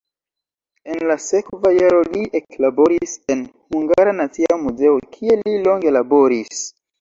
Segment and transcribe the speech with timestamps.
[0.93, 3.43] En la sekva jaro li eklaboris en
[3.75, 6.65] Hungara Nacia Muzeo, kie li longe laboris.